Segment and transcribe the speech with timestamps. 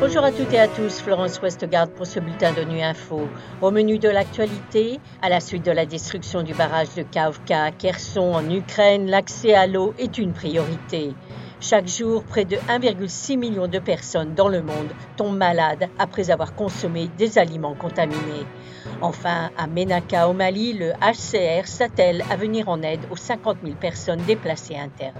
[0.00, 3.26] Bonjour à toutes et à tous, Florence Westgard pour ce bulletin de Nuit Info.
[3.62, 7.70] Au menu de l'actualité, à la suite de la destruction du barrage de Kavka à
[7.72, 11.14] Kherson en Ukraine, l'accès à l'eau est une priorité.
[11.60, 16.54] Chaque jour, près de 1,6 million de personnes dans le monde tombent malades après avoir
[16.54, 18.46] consommé des aliments contaminés.
[19.00, 23.76] Enfin, à Menaka au Mali, le HCR s'attelle à venir en aide aux 50 000
[23.76, 25.14] personnes déplacées internes.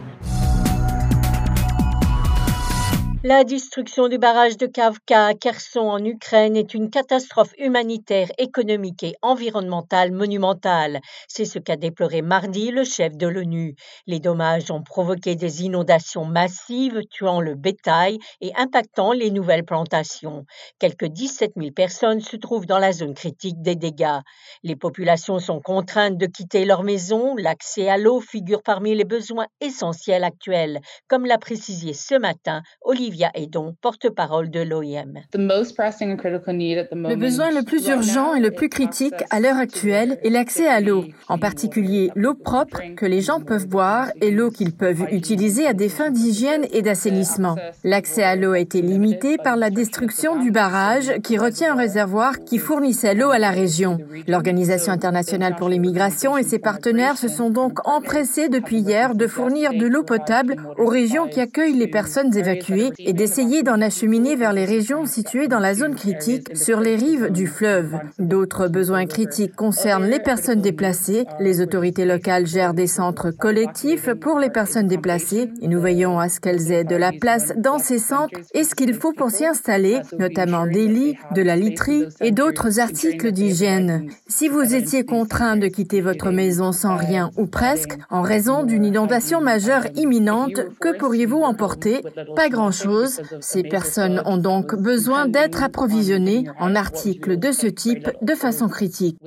[3.27, 9.03] La destruction du barrage de Kavka à Kherson en Ukraine est une catastrophe humanitaire, économique
[9.03, 11.00] et environnementale monumentale.
[11.27, 13.77] C'est ce qu'a déploré mardi le chef de l'ONU.
[14.07, 20.45] Les dommages ont provoqué des inondations massives, tuant le bétail et impactant les nouvelles plantations.
[20.79, 24.21] Quelques 17 000 personnes se trouvent dans la zone critique des dégâts.
[24.63, 27.36] Les populations sont contraintes de quitter leur maison.
[27.39, 33.14] L'accès à l'eau figure parmi les besoins essentiels actuels, comme l'a précisé ce matin Olivier
[33.14, 35.20] Olivia Edon, porte-parole de l'OIM.
[35.33, 40.80] Le besoin le plus urgent et le plus critique à l'heure actuelle est l'accès à
[40.80, 45.64] l'eau, en particulier l'eau propre que les gens peuvent boire et l'eau qu'ils peuvent utiliser
[45.64, 47.55] à des fins d'hygiène et d'assainissement.
[47.84, 52.41] L'accès à l'eau a été limité par la destruction du barrage qui retient un réservoir
[52.41, 53.98] qui fournissait l'eau à la région.
[54.27, 59.28] L'Organisation internationale pour les migrations et ses partenaires se sont donc empressés depuis hier de
[59.28, 64.36] fournir de l'eau potable aux régions qui accueillent les personnes évacuées et d'essayer d'en acheminer
[64.36, 67.98] vers les régions situées dans la zone critique sur les rives du fleuve.
[68.19, 71.27] D'autres besoins critiques concernent les personnes déplacées.
[71.41, 76.28] Les autorités locales gèrent des centres collectifs pour les personnes déplacées et nous veillons à
[76.28, 79.47] ce qu'elles aient de la place dans ces centres et ce qu'il faut pour s'y
[79.47, 84.08] installer, notamment des lits, de la literie et d'autres articles d'hygiène.
[84.28, 88.84] Si vous étiez contraint de quitter votre maison sans rien ou presque en raison d'une
[88.84, 92.02] inondation majeure imminente, que pourriez-vous emporter?
[92.36, 92.94] Pas grand-chose
[93.41, 99.19] ces personnes ont donc besoin d'être approvisionnées en articles de ce type de façon critique.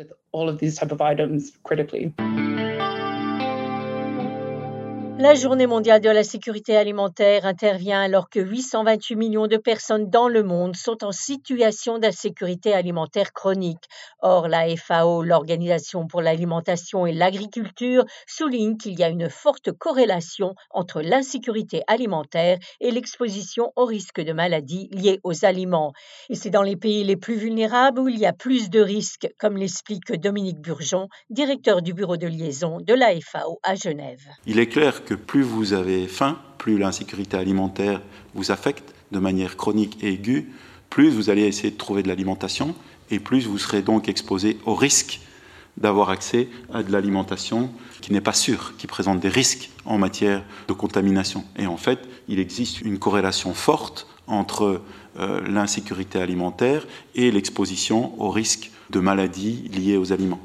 [5.20, 10.28] La journée mondiale de la sécurité alimentaire intervient alors que 828 millions de personnes dans
[10.28, 13.84] le monde sont en situation d'insécurité alimentaire chronique.
[14.22, 20.54] Or, la FAO, l'Organisation pour l'alimentation et l'agriculture, souligne qu'il y a une forte corrélation
[20.70, 25.94] entre l'insécurité alimentaire et l'exposition au risque de maladies liées aux aliments.
[26.30, 29.28] Et c'est dans les pays les plus vulnérables où il y a plus de risques,
[29.40, 34.22] comme l'explique Dominique Burgeon, directeur du bureau de liaison de la FAO à Genève.
[34.46, 38.02] Il est clair que plus vous avez faim, plus l'insécurité alimentaire
[38.36, 40.52] vous affecte de manière chronique et aiguë,
[40.90, 42.76] plus vous allez essayer de trouver de l'alimentation
[43.10, 45.22] et plus vous serez donc exposé au risque
[45.78, 50.44] d'avoir accès à de l'alimentation qui n'est pas sûre, qui présente des risques en matière
[50.68, 51.46] de contamination.
[51.58, 54.82] Et en fait, il existe une corrélation forte entre
[55.20, 56.86] euh, l'insécurité alimentaire
[57.16, 60.42] et l'exposition au risque de maladies liées aux aliments.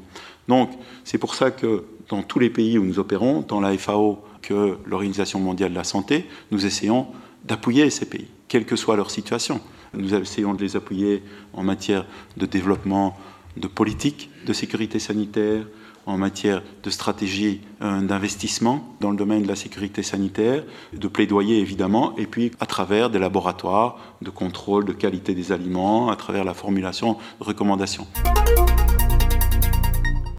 [0.47, 0.71] Donc,
[1.03, 4.77] c'est pour ça que dans tous les pays où nous opérons, tant la FAO que
[4.85, 7.07] l'Organisation mondiale de la santé, nous essayons
[7.45, 9.61] d'appuyer ces pays, quelle que soit leur situation.
[9.93, 12.05] Nous essayons de les appuyer en matière
[12.37, 13.17] de développement
[13.57, 15.65] de politique de sécurité sanitaire,
[16.05, 21.59] en matière de stratégie euh, d'investissement dans le domaine de la sécurité sanitaire, de plaidoyer
[21.59, 26.43] évidemment, et puis à travers des laboratoires de contrôle de qualité des aliments, à travers
[26.43, 28.07] la formulation de recommandations.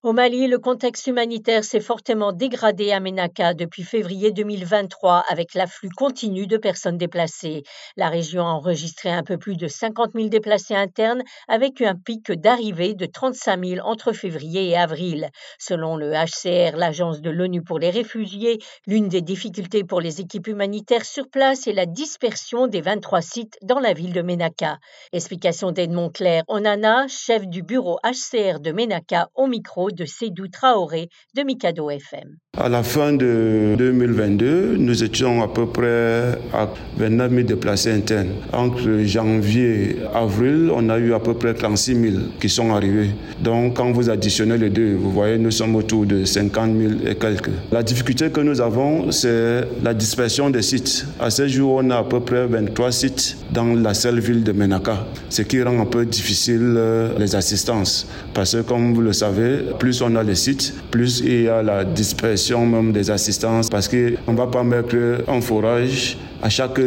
[0.04, 5.88] Au Mali, le contexte humanitaire s'est fortement dégradé à Ménaka depuis février 2023 avec l'afflux
[5.88, 7.62] continu de personnes déplacées.
[7.96, 12.30] La région a enregistré un peu plus de 50 000 déplacés internes avec un pic
[12.30, 15.30] d'arrivée de 35 000 entre février et avril.
[15.58, 20.48] Selon le HCR, l'agence de l'ONU pour les réfugiés, l'une des difficultés pour les équipes
[20.48, 24.76] humanitaires sur place est la dispersion des 23 sites dans la ville de Ménaka.
[25.14, 31.08] Explication d'Edmond Claire Onana, chef du bureau HCR de Ménaka au micro de Sédou Traoré
[31.34, 32.43] de Mikado FM.
[32.56, 36.68] À la fin de 2022, nous étions à peu près à
[36.98, 38.28] 29 000 déplacés internes.
[38.52, 43.10] Entre janvier et avril, on a eu à peu près 36 000 qui sont arrivés.
[43.42, 47.16] Donc, quand vous additionnez les deux, vous voyez, nous sommes autour de 50 000 et
[47.16, 47.50] quelques.
[47.72, 51.06] La difficulté que nous avons, c'est la dispersion des sites.
[51.18, 54.52] À ce jour, on a à peu près 23 sites dans la seule ville de
[54.52, 58.06] Menaka, ce qui rend un peu difficile euh, les assistances.
[58.32, 61.60] Parce que, comme vous le savez, plus on a les sites, plus il y a
[61.60, 64.96] la dispersion même des assistances parce qu'on ne va pas mettre
[65.28, 66.80] un forage à chaque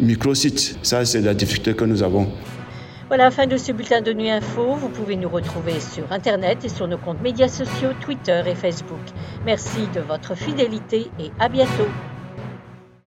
[0.00, 0.78] micro-site.
[0.82, 2.28] Ça, c'est la difficulté que nous avons.
[3.08, 4.74] Voilà, fin de ce bulletin de Nuit Info.
[4.74, 9.00] Vous pouvez nous retrouver sur Internet et sur nos comptes médias sociaux, Twitter et Facebook.
[9.46, 11.88] Merci de votre fidélité et à bientôt.